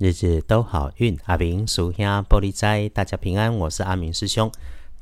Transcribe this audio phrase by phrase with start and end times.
[0.00, 3.52] 日子都好运，阿明属下玻璃斋，大家平安。
[3.56, 4.48] 我是阿明师兄。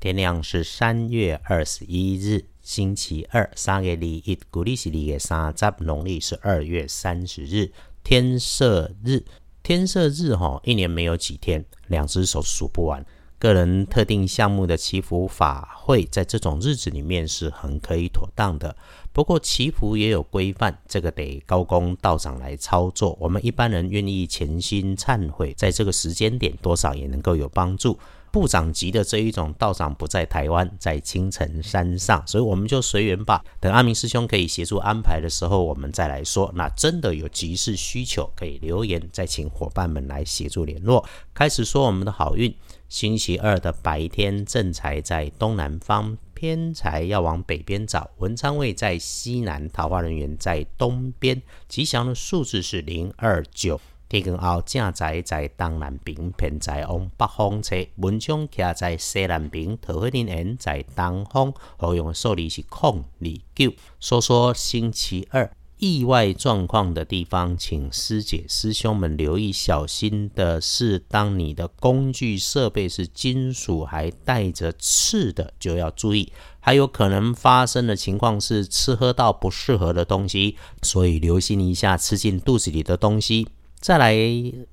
[0.01, 3.51] 天亮是三月二十一日，星期二。
[3.55, 7.71] 三月二一，古历是二月三十，农历是二月三十日，
[8.03, 9.23] 天赦日。
[9.63, 13.05] 天赦日哈，一年没有几天，两只手数不完。
[13.39, 18.75] 个人特定项目的祈福法会，在这种日子里面是很可以妥当的。
[19.13, 23.17] 不过祈福也有规范，这个得高公道长来操作。
[23.21, 27.99] 我们一般人愿意潜心忏悔，在这个时间点多少也能够有帮助。
[28.37, 33.43] 部长级的这一种道长不在台湾，在青城山上，所以我们就随缘吧。
[33.59, 36.53] 等阿明师兄可以协助安排的时候，我们再来说。
[36.55, 41.03] 那真的有急事需求，可以留言，再请伙伴们来协助联络。
[41.33, 42.55] 开始说我们的好运。
[42.91, 46.19] 星期二的白天，正财在东南方。
[46.35, 51.41] 偏财要往北边找，文昌位在西南，桃花人员在东边。
[51.69, 53.81] 吉祥的数字是零二九。
[54.09, 57.77] 天光后正在在东南边，偏在往北方车。
[57.97, 61.53] 文昌徛在西南边，桃花人在东方。
[61.77, 63.73] 好用的数字是空二九。
[63.99, 65.51] 说说星期二。
[65.79, 76.33] 意外状况的地方，请师姐师兄们留意小心的是，当你的工具设备是金属还带着刺的，就要注意。
[76.61, 83.47] 还有可能发生的情况是吃喝到不适合的东西，所以留心一下吃进肚子里的东西。
[83.87, 84.17] 再来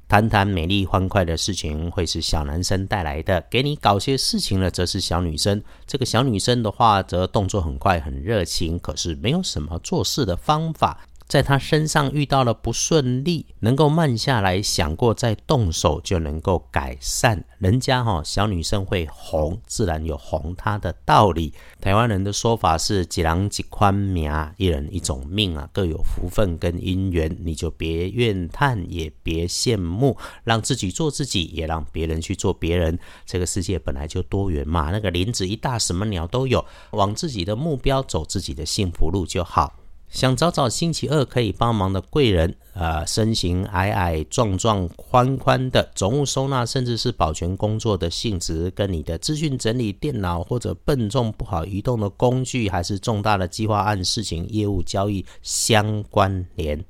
[0.08, 5.62] 谈谈美丽欢快的事情，会是小男生带来的；给你搞些事情了，则是小女生。
[5.86, 11.00] 这个小女生的话，则动作很快，很热情，可是没有什么做事的方法。
[11.28, 17.44] 在他身上遇到了不顺利，能够慢下来想过再动手就能够改善。
[17.58, 21.54] 人家哈小女生会红，自然有红她的道理。
[21.80, 27.36] 台湾人的说法是几郎几宽命，一人一种命啊，各有福分跟姻缘。
[27.42, 33.00] 你就别怨叹，也别羡慕，让自己做自己，也让别人去做别人。
[33.26, 36.64] 这个世界本来就多元嘛，那个林子一大，什么鸟都有。
[36.92, 39.74] 往自己的目标走，自己的幸福路就好。
[40.14, 56.86] 想找找星期二可以帮忙的贵人，呃，身形矮矮、壮壮、宽宽的，总务收纳甚至是保全工作的性质，跟你的资讯整理、电脑或者笨重不好移动的工具，还是重大的计划案、事情、业务、交易相关联，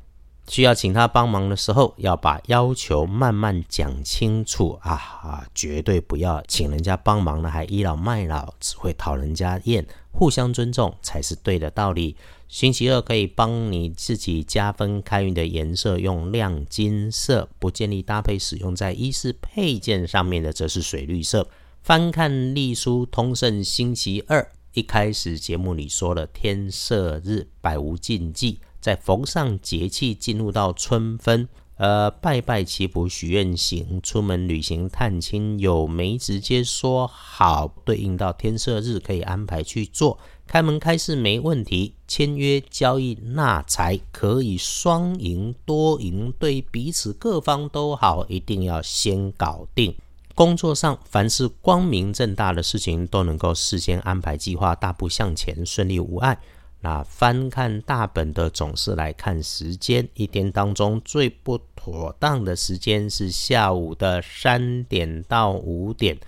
[0.48, 5.48] 需要请他帮忙的时候，要把要求慢慢讲清楚啊啊！
[5.56, 9.86] 绝对不要请人家帮忙了还倚老卖老，只会讨人家厌。
[10.12, 12.16] 互相尊重才是对的道理。
[12.48, 21.48] 星期二可以帮你自己加分开运的颜色，用亮金色；不建议搭配使用在衣饰配件上面的，则是水绿色。
[21.82, 28.60] 翻看历书通胜，星期二一开始节目里说了天赦日，百无禁忌。
[28.84, 40.20] 在逢上节气，进入到春分，呃，拜拜祈福许愿行，出门旅行探亲，有没直接说好对应到天赦日可以安排去做。
[40.46, 49.96] 开门开市没问题，签约交易纳财可以双赢多赢，对彼此各方都好，一定要先搞定。
[50.36, 56.38] 工作上凡是光明正大的事情，都能够事先安排计划，大步向前，顺利无碍。
[56.84, 66.20] 那翻看大本的总是来看时间，一天当中最不妥当的时间是下午的三点到五点。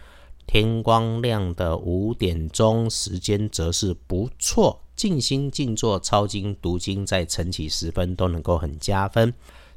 [0.48, 9.34] 天光亮的五点钟时间则是不错，静心静坐、抄经、读经，在晨起时分都能够很加分。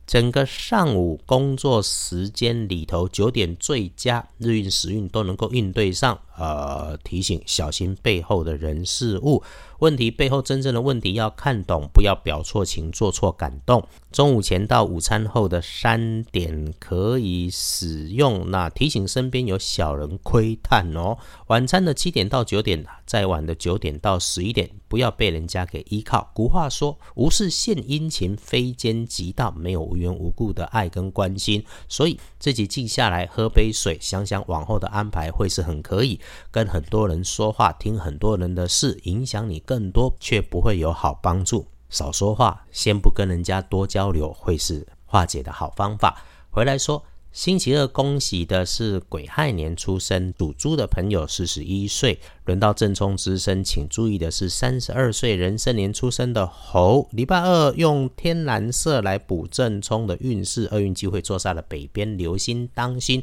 [0.06, 6.20] 整个上午工作时间里头，九点最佳，日运时运都能够应对上。
[6.38, 9.43] 呃，提醒小心背后的人事物
[9.81, 13.84] 问题，背后真正的问题要看懂，不要表错情，做错感动。
[14.10, 21.19] 中午前到午餐后的三点可以使用，那提醒身边有小人窥探哦。
[21.49, 26.31] 晚餐的七点到九点，再晚的九点到十一点，不要被人家给依靠。
[26.34, 31.65] 古话说，无事献殷勤，非奸即盗，没有无缘无故的爱跟关心。
[31.88, 36.19] 所以自己静下来喝杯水，想想往后的安排会是很可以。
[36.50, 41.66] 跟很多人说话，听很多人的事，影响你更多，却不会有好帮助。
[41.88, 46.22] 少说话，先不跟人家多交流，会是化解的好方法。
[46.50, 47.02] 回来说。
[47.30, 52.19] 星期二恭喜的是癸亥年出生属猪的朋友，四十一岁。
[52.46, 57.06] 轮到正冲之身，请注意的是三十二岁壬申年出生的猴。
[57.12, 63.22] 礼拜二用天蓝色来补正冲的运势，厄运机会坐在了北边，留心当心。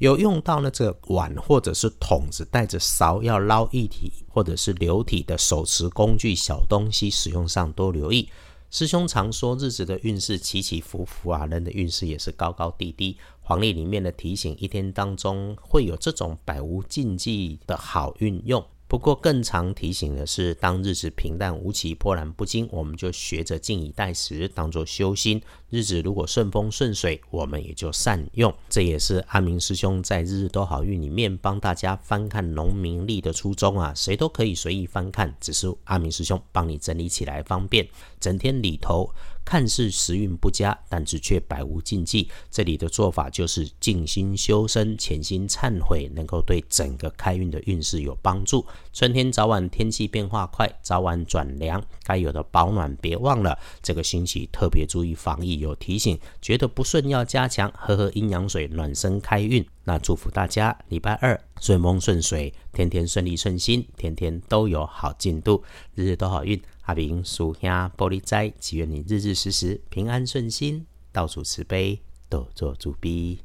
[0.00, 8.28] 有用到呢这碗或者是桶子，带着勺要捞液体或者是流体的手持工具小东西，使用上多留意。
[8.70, 13.16] 师兄常说，日子的运势起起伏伏啊，人的运势也是高高低低。
[13.46, 18.64] 黄历里面的提醒，一天当中会有这种百无禁忌的好运用。
[18.86, 25.42] 不过，更常提醒的是，当日子平淡无奇、波澜不惊，我们就学着静以待时，当做修心。
[25.68, 28.54] 日子如果顺风顺水，我们也就善用。
[28.68, 33.92] 这也是阿明师兄在日日都好运里面帮大家翻看农民历的初衷啊。
[33.94, 37.88] 谁都可以随意翻看，只是阿明师兄帮你整理起来方便。
[38.20, 39.10] 整天里头
[39.44, 42.28] 看似时运不佳，但是却百无禁忌。
[42.50, 48.66] 这里的做法就是静心修身、潜心忏悔，能够对整个开运的运势有帮助。
[48.92, 53.58] 春天早晚天气变化快，早晚转凉，该有的保暖别忘了。
[53.82, 55.54] 这个星期特别注意防疫。
[55.54, 59.64] 有提醒，觉得不顺要加强，喝喝阴阳水暖身开运。
[59.84, 65.64] 那祝福大家礼拜二顺风顺水，天天顺利顺心，天天都有好进度，
[65.94, 66.60] 日日都好运。
[66.82, 73.38] 阿明属下玻璃斋，祈愿你日日时时平安顺心，到处慈悲，多做主逼。